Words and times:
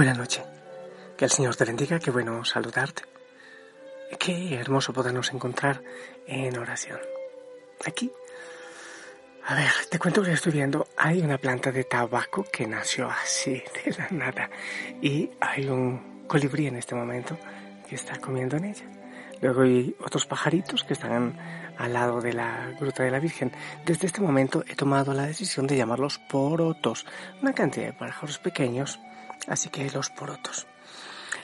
Buenas 0.00 0.16
noches. 0.16 0.42
Que 1.14 1.26
el 1.26 1.30
Señor 1.30 1.56
te 1.56 1.66
bendiga, 1.66 1.98
qué 1.98 2.10
bueno 2.10 2.42
saludarte. 2.42 3.02
Qué 4.18 4.54
hermoso 4.54 4.94
podernos 4.94 5.30
encontrar 5.30 5.82
en 6.26 6.56
oración. 6.56 6.98
Aquí, 7.84 8.10
a 9.44 9.56
ver, 9.56 9.70
te 9.90 9.98
cuento 9.98 10.22
que 10.22 10.32
estoy 10.32 10.52
viendo, 10.52 10.88
hay 10.96 11.20
una 11.20 11.36
planta 11.36 11.70
de 11.70 11.84
tabaco 11.84 12.46
que 12.50 12.66
nació 12.66 13.10
así, 13.10 13.62
de 13.84 13.94
la 13.94 14.08
nada, 14.10 14.48
y 15.02 15.28
hay 15.38 15.68
un 15.68 16.24
colibrí 16.26 16.66
en 16.66 16.76
este 16.76 16.94
momento 16.94 17.36
que 17.86 17.96
está 17.96 18.18
comiendo 18.18 18.56
en 18.56 18.64
ella. 18.64 18.86
Luego 19.42 19.60
hay 19.60 19.94
otros 20.02 20.24
pajaritos 20.24 20.82
que 20.82 20.94
están 20.94 21.36
al 21.76 21.92
lado 21.92 22.22
de 22.22 22.32
la 22.32 22.74
Gruta 22.80 23.02
de 23.02 23.10
la 23.10 23.20
Virgen. 23.20 23.52
Desde 23.84 24.06
este 24.06 24.22
momento 24.22 24.64
he 24.66 24.76
tomado 24.76 25.12
la 25.12 25.26
decisión 25.26 25.66
de 25.66 25.76
llamarlos 25.76 26.18
porotos, 26.20 27.04
una 27.42 27.52
cantidad 27.52 27.84
de 27.84 27.92
pájaros 27.92 28.38
pequeños, 28.38 28.98
así 29.48 29.68
que 29.68 29.90
los 29.90 30.10
porotos. 30.10 30.66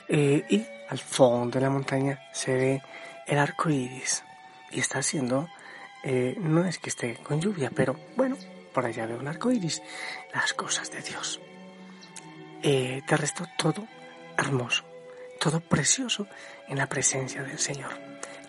Eh, 0.07 0.45
y 0.49 0.65
al 0.89 0.99
fondo 0.99 1.59
de 1.59 1.61
la 1.61 1.69
montaña 1.69 2.19
se 2.31 2.53
ve 2.53 2.81
el 3.25 3.37
arco 3.37 3.69
iris 3.69 4.23
y 4.71 4.79
está 4.79 4.99
haciendo, 4.99 5.49
eh, 6.03 6.35
no 6.39 6.65
es 6.65 6.79
que 6.79 6.89
esté 6.89 7.15
con 7.15 7.41
lluvia, 7.41 7.71
pero 7.73 7.99
bueno, 8.15 8.37
por 8.73 8.85
allá 8.85 9.05
veo 9.05 9.19
un 9.19 9.27
arco 9.27 9.51
iris, 9.51 9.81
las 10.33 10.53
cosas 10.53 10.91
de 10.91 11.01
Dios. 11.01 11.41
Eh, 12.63 13.01
te 13.07 13.17
resto 13.17 13.45
todo 13.57 13.87
hermoso, 14.37 14.83
todo 15.39 15.59
precioso 15.59 16.27
en 16.67 16.77
la 16.77 16.87
presencia 16.87 17.43
del 17.43 17.59
Señor. 17.59 17.91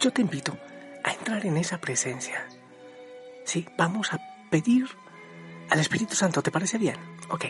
Yo 0.01 0.13
te 0.13 0.23
invito 0.23 0.57
a 1.03 1.13
entrar 1.13 1.45
en 1.45 1.57
esa 1.57 1.79
presencia. 1.79 2.47
Sí, 3.45 3.67
vamos 3.77 4.13
a 4.13 4.21
pedir 4.51 4.87
al 5.71 5.81
Espíritu 5.81 6.15
Santo, 6.15 6.43
¿te 6.43 6.51
parece 6.51 6.79
bien? 6.79 6.97
Ok. 7.31 7.47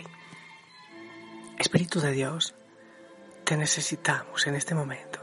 Espíritu 1.58 2.00
de 2.00 2.12
Dios, 2.12 2.54
te 3.44 3.56
necesitamos 3.56 4.46
en 4.46 4.54
este 4.54 4.76
momento. 4.76 5.18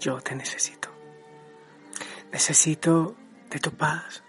Yo 0.00 0.20
te 0.20 0.34
necesito. 0.34 0.88
Necesito 2.32 3.14
de 3.48 3.60
tu 3.60 3.70
paz, 3.70 4.24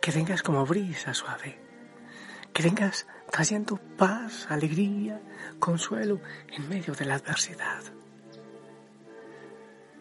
que 0.00 0.12
vengas 0.12 0.42
como 0.42 0.64
brisa 0.64 1.14
suave, 1.14 1.58
que 2.52 2.62
vengas 2.62 3.08
trayendo 3.28 3.76
paz, 3.96 4.46
alegría, 4.50 5.20
consuelo 5.58 6.20
en 6.48 6.68
medio 6.68 6.94
de 6.94 7.04
la 7.06 7.16
adversidad. 7.16 7.82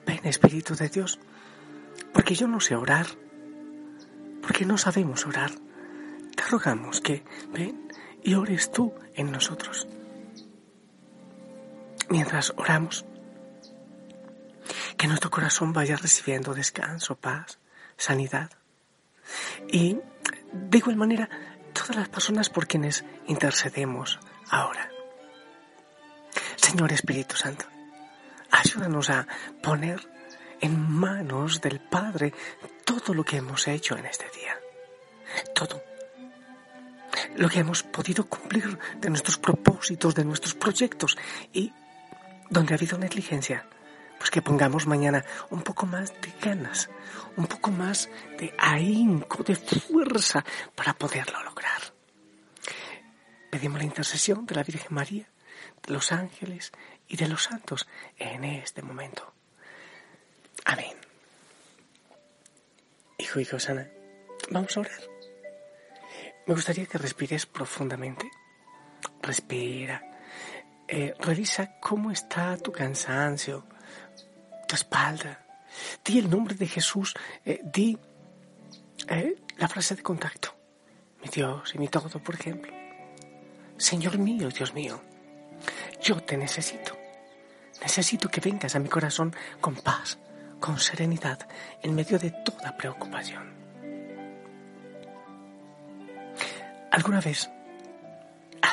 Ven, 0.05 0.25
Espíritu 0.25 0.75
de 0.75 0.89
Dios, 0.89 1.19
porque 2.13 2.35
yo 2.35 2.47
no 2.47 2.59
sé 2.59 2.75
orar, 2.75 3.07
porque 4.43 4.65
no 4.65 4.77
sabemos 4.77 5.25
orar. 5.25 5.49
Te 6.35 6.43
rogamos 6.43 7.01
que 7.01 7.23
ven 7.51 7.91
y 8.23 8.35
ores 8.35 8.71
tú 8.71 8.93
en 9.15 9.31
nosotros. 9.31 9.87
Mientras 12.09 12.53
oramos, 12.55 13.05
que 14.97 15.07
nuestro 15.07 15.29
corazón 15.29 15.73
vaya 15.73 15.95
recibiendo 15.95 16.53
descanso, 16.53 17.15
paz, 17.15 17.59
sanidad. 17.97 18.49
Y 19.71 19.99
de 20.51 20.77
igual 20.77 20.95
manera, 20.95 21.29
todas 21.73 21.95
las 21.95 22.09
personas 22.09 22.49
por 22.49 22.67
quienes 22.67 23.05
intercedemos 23.27 24.19
ahora. 24.49 24.89
Señor 26.55 26.91
Espíritu 26.91 27.35
Santo, 27.35 27.65
ayúdanos 28.51 29.09
a 29.09 29.27
poner 29.61 30.07
en 30.61 30.89
manos 30.91 31.61
del 31.61 31.79
Padre 31.79 32.33
todo 32.83 33.13
lo 33.13 33.23
que 33.23 33.37
hemos 33.37 33.67
hecho 33.67 33.97
en 33.97 34.05
este 34.05 34.25
día. 34.37 34.57
Todo. 35.53 35.83
Lo 37.35 37.49
que 37.49 37.59
hemos 37.59 37.83
podido 37.83 38.25
cumplir 38.25 38.79
de 38.99 39.09
nuestros 39.09 39.37
propósitos, 39.37 40.15
de 40.15 40.25
nuestros 40.25 40.55
proyectos 40.55 41.17
y 41.53 41.71
donde 42.49 42.73
ha 42.73 42.77
habido 42.77 42.97
negligencia, 42.97 43.65
pues 44.17 44.31
que 44.31 44.41
pongamos 44.41 44.87
mañana 44.87 45.23
un 45.49 45.61
poco 45.61 45.85
más 45.85 46.13
de 46.21 46.33
ganas, 46.41 46.89
un 47.35 47.47
poco 47.47 47.71
más 47.71 48.09
de 48.39 48.53
ahínco, 48.57 49.43
de 49.43 49.55
fuerza 49.55 50.43
para 50.75 50.93
poderlo 50.93 51.43
lograr. 51.43 51.81
Pedimos 53.49 53.79
la 53.79 53.85
intercesión 53.85 54.45
de 54.45 54.55
la 54.55 54.63
Virgen 54.63 54.93
María, 54.93 55.27
de 55.85 55.93
los 55.93 56.11
ángeles 56.11 56.71
y 57.07 57.17
de 57.17 57.27
los 57.27 57.43
santos 57.43 57.87
en 58.17 58.43
este 58.43 58.81
momento. 58.81 59.33
Amén. 60.65 60.97
Hijo 63.17 63.39
y 63.39 63.45
Josana, 63.45 63.89
vamos 64.51 64.75
a 64.75 64.81
orar. 64.81 65.01
Me 66.45 66.53
gustaría 66.53 66.85
que 66.85 66.97
respires 66.97 67.45
profundamente. 67.45 68.29
Respira. 69.21 70.06
Eh, 70.87 71.13
revisa 71.19 71.79
cómo 71.79 72.11
está 72.11 72.55
tu 72.57 72.71
cansancio, 72.71 73.65
tu 74.67 74.75
espalda. 74.75 75.43
Di 76.03 76.19
el 76.19 76.29
nombre 76.29 76.55
de 76.55 76.65
Jesús. 76.65 77.13
Eh, 77.43 77.61
di 77.63 77.97
eh, 79.07 79.35
la 79.57 79.67
frase 79.67 79.95
de 79.95 80.03
contacto. 80.03 80.55
Mi 81.21 81.29
Dios 81.29 81.73
y 81.75 81.77
mi 81.77 81.89
todo, 81.89 82.19
por 82.19 82.35
ejemplo. 82.35 82.71
Señor 83.77 84.17
mío, 84.17 84.49
Dios 84.49 84.73
mío, 84.73 85.01
yo 86.01 86.21
te 86.23 86.37
necesito. 86.37 86.97
Necesito 87.81 88.29
que 88.29 88.41
vengas 88.41 88.75
a 88.75 88.79
mi 88.79 88.87
corazón 88.87 89.35
con 89.61 89.75
paz, 89.75 90.17
con 90.59 90.79
serenidad 90.79 91.47
en 91.83 91.93
medio 91.93 92.17
de 92.17 92.31
toda 92.31 92.75
preocupación. 92.75 93.55
¿Alguna 96.91 97.21
vez 97.21 97.49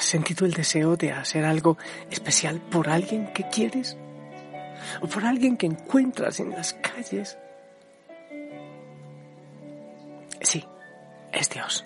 has 0.04 0.10
sentido 0.10 0.44
el 0.44 0.53
deseo 0.53 0.97
de 0.97 1.12
hacer 1.12 1.47
algo 1.47 1.78
especial 2.10 2.60
por 2.60 2.91
alguien 2.91 3.32
que 3.32 3.48
quieres? 3.48 3.97
¿O 5.00 5.06
por 5.06 5.25
alguien 5.25 5.56
que 5.56 5.65
encuentras 5.65 6.41
en 6.41 6.50
las 6.50 6.75
calles? 6.75 7.38
Sí, 10.43 10.62
es 11.32 11.48
Dios. 11.48 11.84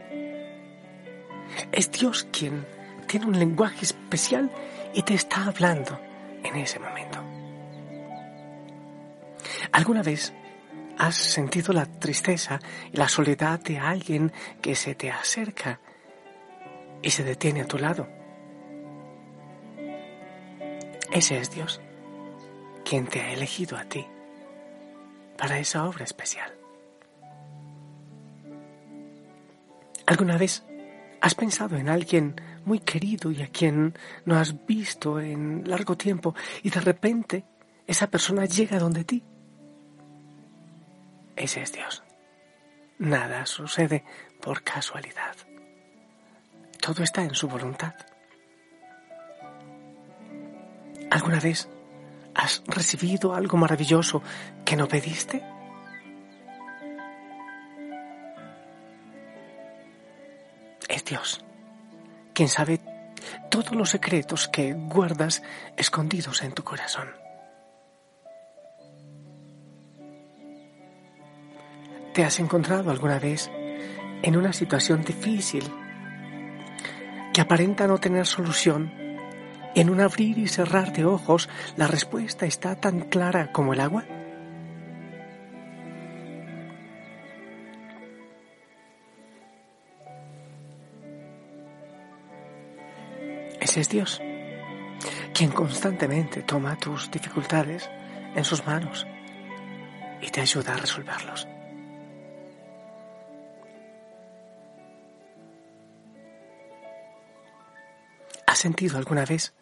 Es 1.70 1.92
Dios 1.92 2.26
quien 2.32 2.66
tiene 3.06 3.26
un 3.26 3.38
lenguaje 3.38 3.84
especial 3.84 4.50
y 4.94 5.02
te 5.02 5.14
está 5.14 5.44
hablando 5.44 6.00
en 6.42 6.56
ese 6.56 6.80
momento. 6.80 7.22
¿Alguna 9.70 10.02
vez 10.02 10.32
has 10.98 11.14
sentido 11.14 11.72
la 11.72 11.86
tristeza 11.86 12.58
y 12.92 12.96
la 12.96 13.08
soledad 13.08 13.60
de 13.60 13.78
alguien 13.78 14.32
que 14.60 14.74
se 14.74 14.96
te 14.96 15.08
acerca 15.08 15.78
y 17.02 17.10
se 17.10 17.24
detiene 17.24 17.62
a 17.62 17.66
tu 17.66 17.78
lado? 17.78 18.08
Ese 21.12 21.38
es 21.38 21.50
Dios, 21.50 21.80
quien 22.84 23.06
te 23.06 23.20
ha 23.20 23.32
elegido 23.32 23.76
a 23.76 23.84
ti 23.84 24.06
para 25.36 25.58
esa 25.58 25.86
obra 25.88 26.04
especial. 26.04 26.52
¿Alguna 30.06 30.36
vez 30.36 30.64
has 31.20 31.34
pensado 31.34 31.76
en 31.76 31.88
alguien 31.88 32.34
muy 32.64 32.80
querido 32.80 33.30
y 33.30 33.42
a 33.42 33.48
quien 33.48 33.94
no 34.24 34.36
has 34.36 34.66
visto 34.66 35.20
en 35.20 35.68
largo 35.68 35.96
tiempo 35.96 36.34
y 36.62 36.70
de 36.70 36.80
repente 36.80 37.44
esa 37.86 38.10
persona 38.10 38.44
llega 38.44 38.78
donde 38.78 39.04
ti? 39.04 39.22
Ese 41.36 41.62
es 41.62 41.72
Dios. 41.72 42.02
Nada 42.98 43.46
sucede 43.46 44.04
por 44.40 44.62
casualidad. 44.62 45.36
Todo 46.80 47.02
está 47.02 47.22
en 47.22 47.34
su 47.34 47.48
voluntad. 47.48 47.94
¿Alguna 51.10 51.40
vez 51.40 51.68
has 52.34 52.62
recibido 52.66 53.34
algo 53.34 53.56
maravilloso 53.56 54.22
que 54.64 54.76
no 54.76 54.86
pediste? 54.86 55.42
Es 60.88 61.04
Dios 61.04 61.44
quien 62.38 62.48
sabe 62.48 62.80
todos 63.50 63.74
los 63.74 63.90
secretos 63.90 64.46
que 64.46 64.72
guardas 64.72 65.42
escondidos 65.76 66.40
en 66.42 66.52
tu 66.52 66.62
corazón. 66.62 67.08
¿Te 72.14 72.24
has 72.24 72.38
encontrado 72.38 72.92
alguna 72.92 73.18
vez 73.18 73.50
en 74.22 74.36
una 74.36 74.52
situación 74.52 75.02
difícil 75.02 75.64
que 77.38 77.42
aparenta 77.42 77.86
no 77.86 77.98
tener 77.98 78.26
solución? 78.26 78.92
En 79.76 79.90
un 79.90 80.00
abrir 80.00 80.38
y 80.38 80.48
cerrar 80.48 80.92
de 80.92 81.04
ojos, 81.04 81.48
la 81.76 81.86
respuesta 81.86 82.46
está 82.46 82.74
tan 82.74 82.98
clara 82.98 83.52
como 83.52 83.74
el 83.74 83.78
agua. 83.80 84.04
Ese 93.60 93.82
es 93.82 93.88
Dios, 93.88 94.20
quien 95.32 95.52
constantemente 95.52 96.42
toma 96.42 96.76
tus 96.76 97.08
dificultades 97.08 97.88
en 98.34 98.42
sus 98.42 98.66
manos 98.66 99.06
y 100.20 100.28
te 100.30 100.40
ayuda 100.40 100.74
a 100.74 100.78
resolverlos. 100.78 101.46
¿Has 108.58 108.62
sentido 108.62 108.98
alguna 108.98 109.24
vez 109.24 109.54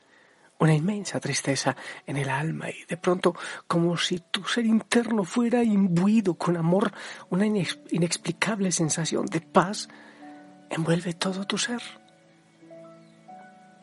una 0.58 0.72
inmensa 0.72 1.20
tristeza 1.20 1.76
en 2.06 2.16
el 2.16 2.31
alma 2.31 2.70
y 2.70 2.82
de 2.87 2.96
pronto 2.96 3.34
como 3.69 3.98
si 3.98 4.20
tu 4.20 4.43
ser 4.44 4.64
interno 4.64 5.22
fuera 5.22 5.62
imbuido 5.62 6.32
con 6.37 6.56
amor, 6.56 6.94
una 7.28 7.44
inexplicable 7.44 8.72
sensación 8.72 9.26
de 9.26 9.43
paz 9.43 9.87
envuelve 10.70 11.12
todo 11.12 11.46
tu 11.46 11.58
ser. 11.58 11.82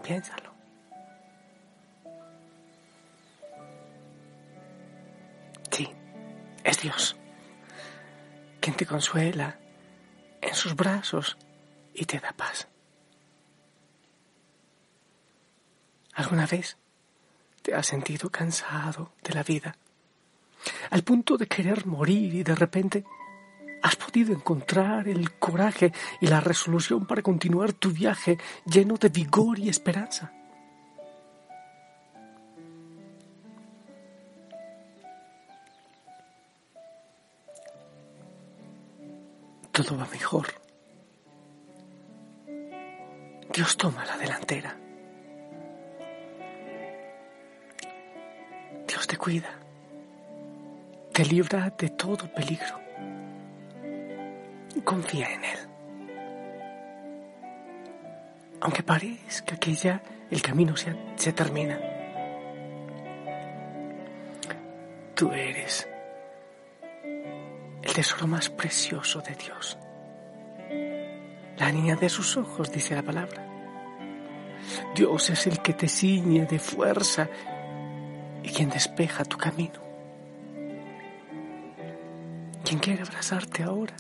Piénsalo. 0.02 0.52
Sí, 5.70 5.88
es 6.64 6.82
Dios 6.82 7.16
quien 8.60 8.76
te 8.76 8.88
consuela 8.88 9.60
en 10.42 10.56
sus 10.56 10.76
brazos 10.76 11.38
y 11.94 12.04
te 12.06 12.20
da 12.20 12.32
paz. 12.32 12.68
¿Alguna 16.16 16.46
vez 16.46 16.78
te 17.62 17.74
has 17.74 17.88
sentido 17.88 18.30
cansado 18.30 19.14
de 19.24 19.34
la 19.34 19.44
vida? 19.44 19.76
Al 20.92 21.04
punto 21.04 21.38
de 21.38 21.48
querer 21.48 21.86
morir 21.86 22.34
y 22.36 22.44
de 22.44 22.56
repente 22.56 23.04
has 23.82 23.96
podido 23.96 24.34
encontrar 24.34 25.08
el 25.08 25.34
coraje 25.34 25.92
y 26.22 26.28
la 26.28 26.40
resolución 26.40 27.06
para 27.06 27.22
continuar 27.22 27.74
tu 27.74 27.92
viaje 27.92 28.38
lleno 28.66 28.96
de 28.96 29.10
vigor 29.10 29.60
y 29.60 29.70
esperanza. 29.70 30.32
Todo 39.72 39.98
va 39.98 40.08
mejor. 40.12 40.48
Dios 43.52 43.76
toma 43.76 44.06
la 44.06 44.18
delantera. 44.18 44.83
Te 49.14 49.20
cuida, 49.20 49.52
te 51.14 51.24
libra 51.24 51.72
de 51.78 51.90
todo 51.90 52.28
peligro. 52.34 52.80
Confía 54.84 55.28
en 55.36 55.44
Él. 55.44 55.60
Aunque 58.60 58.82
parezca 58.82 59.56
que 59.58 59.76
ya 59.76 60.02
el 60.32 60.42
camino 60.42 60.76
se, 60.76 60.96
se 61.16 61.32
termina, 61.32 61.80
tú 65.14 65.32
eres 65.32 65.88
el 67.84 67.94
tesoro 67.94 68.26
más 68.26 68.50
precioso 68.50 69.22
de 69.22 69.36
Dios. 69.36 69.78
La 71.58 71.72
niña 71.72 71.96
de 71.96 72.10
sus 72.10 72.36
ojos, 72.36 72.72
dice 72.72 72.96
la 72.96 73.04
palabra. 73.04 73.46
Dios 74.96 75.30
es 75.30 75.46
el 75.46 75.62
que 75.62 75.74
te 75.74 75.88
ciñe 75.88 76.48
de 76.48 76.58
fuerza 76.58 77.30
y 78.44 78.50
quien 78.50 78.70
despeja 78.70 79.24
tu 79.24 79.38
camino. 79.38 79.82
Quien 82.64 82.80
quiere 82.80 83.02
abrazarte 83.02 83.64
ahora 83.64 83.96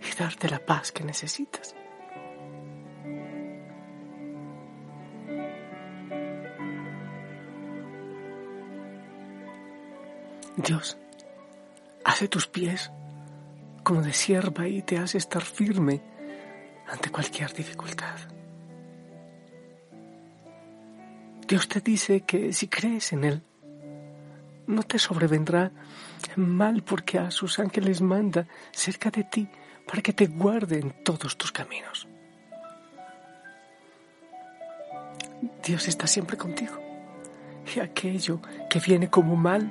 y 0.00 0.16
darte 0.16 0.48
la 0.48 0.58
paz 0.58 0.92
que 0.92 1.04
necesitas. 1.04 1.74
Dios 10.56 10.96
hace 12.04 12.28
tus 12.28 12.46
pies 12.46 12.90
como 13.82 14.02
de 14.02 14.12
sierva 14.12 14.66
y 14.66 14.82
te 14.82 14.98
hace 14.98 15.18
estar 15.18 15.42
firme 15.42 16.00
ante 16.86 17.10
cualquier 17.10 17.52
dificultad. 17.52 18.33
Dios 21.46 21.68
te 21.68 21.80
dice 21.80 22.22
que 22.22 22.52
si 22.52 22.68
crees 22.68 23.12
en 23.12 23.24
Él, 23.24 23.42
no 24.66 24.82
te 24.82 24.98
sobrevendrá 24.98 25.70
mal 26.36 26.82
porque 26.82 27.18
a 27.18 27.30
sus 27.30 27.58
ángeles 27.58 28.00
manda 28.00 28.46
cerca 28.72 29.10
de 29.10 29.24
ti 29.24 29.48
para 29.86 30.00
que 30.00 30.12
te 30.12 30.26
guarden 30.26 30.94
todos 31.04 31.36
tus 31.36 31.52
caminos. 31.52 32.08
Dios 35.64 35.88
está 35.88 36.06
siempre 36.06 36.36
contigo 36.36 36.78
y 37.74 37.80
aquello 37.80 38.40
que 38.70 38.78
viene 38.78 39.08
como 39.10 39.36
mal, 39.36 39.70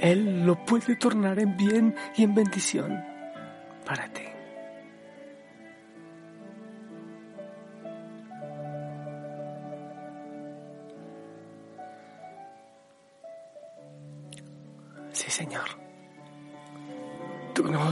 Él 0.00 0.44
lo 0.44 0.64
puede 0.64 0.96
tornar 0.96 1.38
en 1.38 1.56
bien 1.56 1.94
y 2.16 2.24
en 2.24 2.34
bendición 2.34 3.02
para 3.86 4.08
ti. 4.08 4.31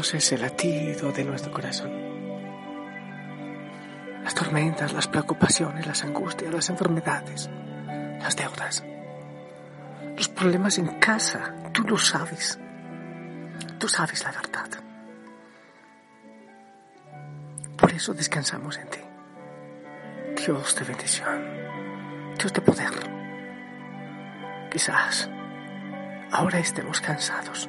Tú 0.01 0.05
conoces 0.05 0.33
el 0.33 0.41
latido 0.41 1.13
de 1.13 1.25
nuestro 1.25 1.53
corazón. 1.53 1.93
Las 4.25 4.35
tormentas, 4.35 4.95
las 4.95 5.07
preocupaciones, 5.07 5.87
las 5.87 6.03
angustias, 6.05 6.51
las 6.51 6.71
enfermedades, 6.71 7.51
las 8.19 8.35
deudas, 8.35 8.83
los 10.17 10.29
problemas 10.31 10.79
en 10.79 10.87
casa, 10.99 11.55
tú 11.75 11.83
lo 11.83 11.99
sabes. 11.99 12.59
Tú 13.79 13.89
sabes 13.89 14.25
la 14.25 14.33
verdad. 14.33 14.71
Por 17.77 17.93
eso 17.93 18.15
descansamos 18.15 18.79
en 18.79 18.89
ti. 18.89 19.01
Dios 20.47 20.77
de 20.77 20.85
bendición, 20.87 21.45
Dios 22.39 22.55
de 22.55 22.61
poder. 22.63 22.95
Quizás 24.73 25.29
ahora 26.33 26.59
estemos 26.59 27.03
cansados. 27.03 27.69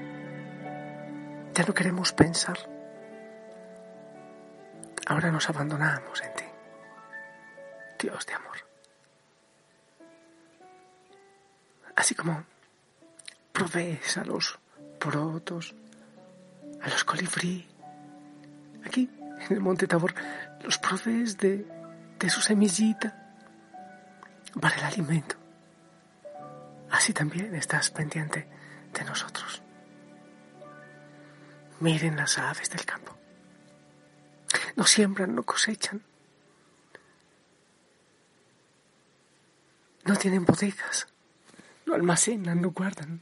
Ya 1.54 1.64
no 1.66 1.74
queremos 1.74 2.14
pensar. 2.14 2.58
Ahora 5.08 5.32
nos 5.32 5.50
abandonamos 5.50 6.22
en 6.22 6.34
ti, 6.34 6.46
Dios 8.00 8.26
de 8.26 8.34
amor. 8.34 8.58
Así 11.96 12.16
como 12.16 12.44
provees 13.52 14.18
a 14.18 14.24
los 14.24 14.58
porotos, 15.00 15.76
a 16.82 16.88
los 16.88 17.04
colibrí, 17.04 17.68
aquí 18.86 19.10
en 19.50 19.56
el 19.56 19.60
monte 19.60 19.88
Tabor, 19.88 20.14
los 20.64 20.78
provees 20.78 21.38
de, 21.38 21.66
de 22.18 22.30
su 22.30 22.42
semillita 22.42 23.36
para 24.60 24.76
el 24.78 24.84
alimento 24.84 25.42
así 26.92 27.14
también 27.14 27.56
estás 27.56 27.90
pendiente 27.90 28.48
de 28.94 29.04
nosotros. 29.06 29.61
Miren 31.82 32.16
las 32.16 32.38
aves 32.38 32.70
del 32.70 32.86
campo. 32.86 33.18
No 34.76 34.86
siembran, 34.86 35.34
no 35.34 35.42
cosechan. 35.42 36.04
No 40.06 40.16
tienen 40.16 40.46
bodegas, 40.46 41.08
no 41.88 41.96
almacenan, 41.96 42.62
no 42.62 42.70
guardan. 42.70 43.22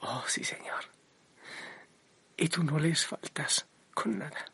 Oh, 0.00 0.24
sí, 0.28 0.44
Señor. 0.44 0.84
Y 2.36 2.48
tú 2.48 2.62
no 2.62 2.78
les 2.78 3.06
faltas 3.06 3.66
con 3.92 4.18
nada. 4.18 4.44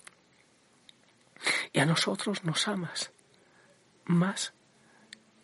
Y 1.73 1.81
a 1.81 1.87
nosotros 1.87 2.43
nos 2.45 2.69
amas 2.69 3.11
más 4.07 4.55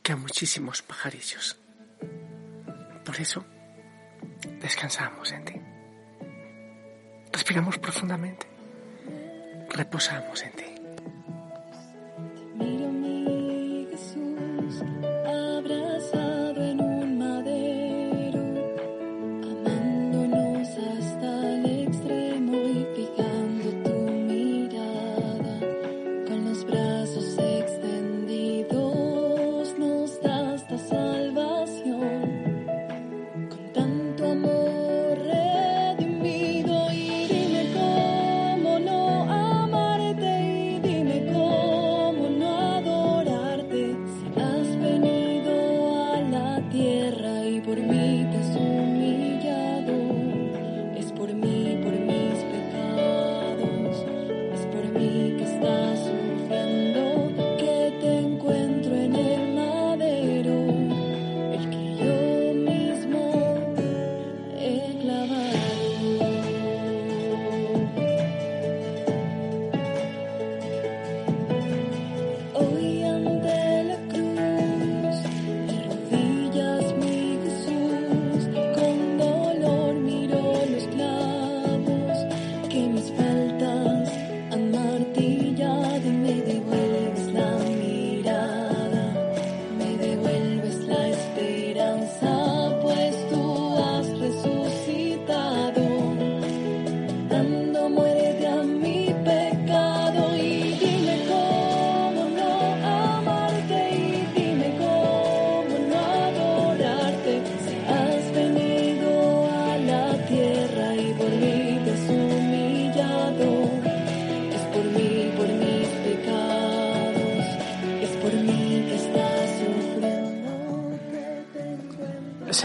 que 0.02 0.12
a 0.12 0.16
muchísimos 0.16 0.80
pajarillos. 0.80 1.58
Por 3.04 3.16
eso, 3.20 3.44
descansamos 4.60 5.30
en 5.32 5.44
ti. 5.44 5.73
Respiramos 7.44 7.76
profundamente. 7.76 8.46
Reposamos 9.68 10.42
en 10.44 10.52
ti. 10.52 10.64
Mira 12.54 12.86
a 12.86 12.90
mí, 12.90 13.86
Jesús, 13.90 14.82
abrazado 15.26 16.64
en 16.64 16.80
un 16.80 17.18
madero, 17.18 18.40
amándonos 19.52 20.68
hasta 20.70 21.54
el 21.56 21.66
extremo 21.86 22.56
y 22.56 22.86
fijando 22.96 23.68
tu 23.84 23.94
mirada 24.30 25.60
con 26.26 26.46
los 26.46 26.64
brazos 26.64 27.36
extendidos, 27.36 28.74
nos 29.78 30.18
das 30.22 30.64
la 30.70 30.78
salvación 30.78 32.22
con 33.50 33.72
tanto 33.74 34.32
amor. 34.32 34.63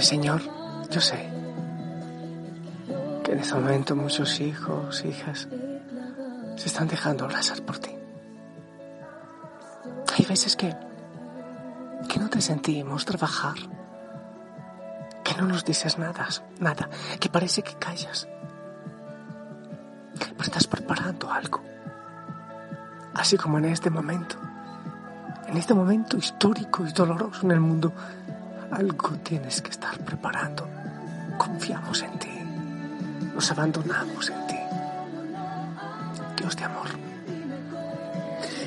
Señor, 0.09 0.41
yo 0.89 1.01
sé 1.01 1.29
que 3.23 3.31
en 3.31 3.37
este 3.37 3.53
momento 3.53 3.95
muchos 3.95 4.39
hijos, 4.39 5.05
hijas, 5.05 5.47
se 6.55 6.67
están 6.67 6.87
dejando 6.87 7.25
abrazar 7.25 7.61
por 7.61 7.77
ti. 7.77 7.91
Hay 10.17 10.25
veces 10.25 10.55
que, 10.55 10.75
que 12.11 12.19
no 12.19 12.27
te 12.27 12.41
sentimos 12.41 13.05
trabajar, 13.05 13.53
que 15.23 15.35
no 15.39 15.45
nos 15.45 15.63
dices 15.63 15.99
nada, 15.99 16.27
nada, 16.59 16.89
que 17.19 17.29
parece 17.29 17.61
que 17.61 17.75
callas, 17.75 18.27
pero 20.17 20.41
estás 20.41 20.65
preparando 20.65 21.31
algo, 21.31 21.61
así 23.13 23.37
como 23.37 23.59
en 23.59 23.65
este 23.65 23.91
momento, 23.91 24.37
en 25.45 25.55
este 25.55 25.75
momento 25.75 26.17
histórico 26.17 26.83
y 26.83 26.93
doloroso 26.93 27.41
en 27.43 27.51
el 27.51 27.59
mundo, 27.59 27.93
algo 28.71 29.09
tienes 29.23 29.61
que 29.61 29.71
estar 29.71 29.97
preparando. 30.03 30.67
Confiamos 31.37 32.01
en 32.03 32.19
ti, 32.19 32.31
nos 33.33 33.51
abandonamos 33.51 34.29
en 34.29 34.47
ti, 34.47 34.59
Dios 36.37 36.55
de 36.55 36.63
amor. 36.63 36.89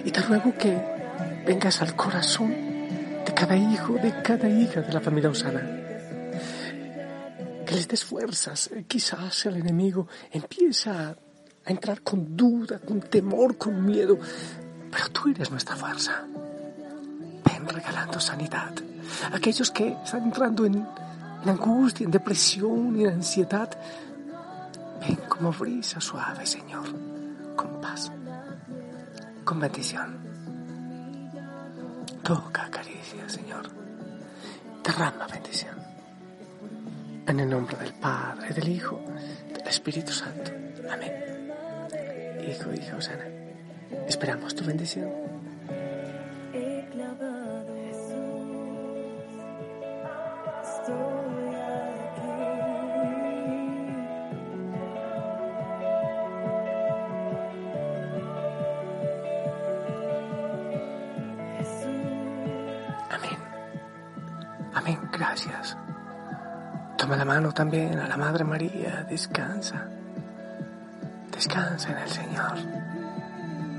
Y 0.04 0.10
te 0.10 0.20
ruego 0.22 0.54
que 0.56 1.42
vengas 1.46 1.80
al 1.82 1.94
corazón 1.94 2.50
de 2.50 3.32
cada 3.34 3.56
hijo, 3.56 3.94
de 3.94 4.22
cada 4.22 4.48
hija 4.48 4.80
de 4.80 4.92
la 4.92 5.00
familia 5.00 5.30
Osana. 5.30 5.60
Que 7.66 7.74
les 7.74 7.86
des 7.88 8.04
fuerzas. 8.04 8.70
Quizás 8.88 9.46
el 9.46 9.56
enemigo 9.56 10.08
empieza 10.30 11.10
a 11.64 11.70
entrar 11.70 12.02
con 12.02 12.36
duda, 12.36 12.80
con 12.80 13.00
temor, 13.00 13.56
con 13.56 13.84
miedo. 13.84 14.18
Pero 14.90 15.08
tú 15.10 15.30
eres 15.30 15.50
nuestra 15.50 15.76
fuerza. 15.76 16.24
Ven 17.44 17.68
regalando 17.68 18.18
sanidad. 18.18 18.72
Aquellos 19.32 19.70
que 19.70 19.96
están 20.04 20.24
entrando 20.24 20.64
en, 20.64 20.74
en 21.42 21.48
angustia, 21.48 22.04
en 22.04 22.10
depresión 22.10 23.00
en 23.00 23.08
ansiedad. 23.08 23.70
Ven 25.00 25.18
como 25.28 25.52
brisa 25.52 26.00
suave, 26.00 26.46
Señor, 26.46 26.86
con 27.56 27.80
paz, 27.80 28.12
con 29.44 29.58
bendición. 29.58 30.18
Toca, 32.22 32.66
acaricia, 32.66 33.28
Señor. 33.28 33.68
Derrama 34.84 35.26
bendición. 35.26 35.76
En 37.26 37.40
el 37.40 37.48
nombre 37.50 37.76
del 37.76 37.94
Padre, 37.94 38.52
del 38.54 38.68
Hijo, 38.68 39.00
del 39.52 39.66
Espíritu 39.66 40.12
Santo. 40.12 40.52
Amén. 40.90 41.12
Hijo, 42.48 42.72
hija 42.72 42.96
Osana, 42.96 43.24
esperamos 44.06 44.54
tu 44.54 44.64
bendición. 44.64 45.10
Gracias. 65.12 65.76
Toma 66.96 67.16
la 67.16 67.24
mano 67.24 67.52
también 67.52 67.98
a 67.98 68.08
la 68.08 68.16
Madre 68.16 68.44
María, 68.44 69.04
descansa. 69.08 69.86
Descansa 71.30 71.90
en 71.90 71.98
el 71.98 72.08
Señor. 72.08 72.52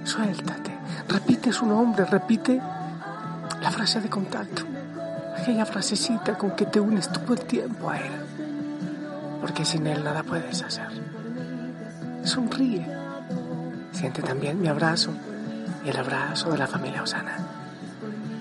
Suéltate, 0.04 0.78
repite 1.08 1.52
su 1.52 1.66
nombre, 1.66 2.06
repite 2.06 2.62
la 3.62 3.72
frase 3.72 4.02
de 4.02 4.10
contacto, 4.10 4.64
aquella 5.38 5.66
frasecita 5.66 6.38
con 6.38 6.52
que 6.52 6.66
te 6.66 6.80
unes 6.80 7.10
todo 7.10 7.34
el 7.34 7.42
tiempo 7.42 7.90
a 7.90 7.98
Él, 7.98 8.12
porque 9.40 9.64
sin 9.64 9.88
Él 9.88 10.04
nada 10.04 10.24
puedes 10.24 10.62
hacer. 10.62 10.90
Sonríe, 12.24 12.86
siente 13.92 14.22
también 14.22 14.60
mi 14.62 14.68
abrazo 14.68 15.12
y 15.86 15.90
el 15.90 15.98
abrazo 15.98 16.52
de 16.52 16.58
la 16.58 16.68
familia 16.68 17.04
Osana. 17.04 17.38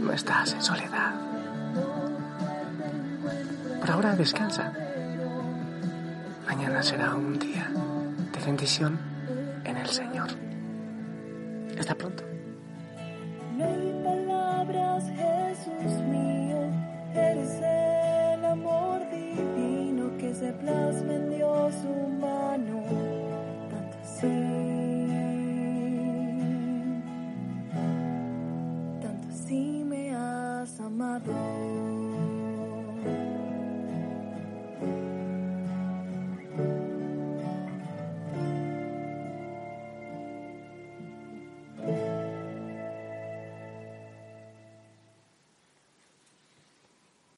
No 0.01 0.13
estás 0.13 0.53
en 0.55 0.63
soledad. 0.63 1.32
Por 3.83 3.91
ahora 3.91 4.15
descansa. 4.15 4.73
Mañana 6.47 6.85
será 6.85 7.17
un 7.17 7.37
día 7.37 7.69
de 8.33 8.47
bendición 8.47 8.97
en 9.65 9.77
el 9.77 9.89
Señor. 9.89 10.29
Hasta 11.77 11.97
pronto. 11.97 12.32